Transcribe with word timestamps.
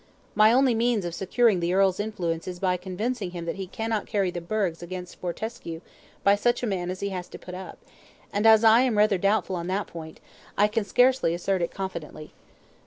My 0.33 0.51
only 0.51 0.73
means 0.73 1.05
of 1.05 1.13
securing 1.13 1.59
the 1.59 1.75
earl's 1.75 1.99
influence 1.99 2.47
is 2.47 2.57
by 2.57 2.75
convincing 2.75 3.29
him 3.29 3.45
that 3.45 3.57
he 3.57 3.67
cannot 3.67 4.07
carry 4.07 4.31
the 4.31 4.41
burghs 4.41 4.81
against 4.81 5.17
Fortescue 5.19 5.79
by 6.23 6.33
such 6.33 6.63
a 6.63 6.65
man 6.65 6.89
as 6.89 7.01
he 7.01 7.09
has 7.09 7.27
to 7.27 7.37
put 7.37 7.53
up; 7.53 7.77
and 8.33 8.47
as 8.47 8.63
I 8.63 8.79
am 8.81 8.97
rather 8.97 9.19
doubtful 9.19 9.55
on 9.57 9.67
that 9.67 9.85
point, 9.85 10.19
I 10.57 10.67
can 10.67 10.85
scarcely 10.85 11.35
assert 11.35 11.61
it 11.61 11.69
confidently. 11.69 12.33